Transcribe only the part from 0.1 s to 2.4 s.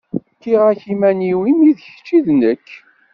Fkiɣ-ak iman-iw imi d kečč i d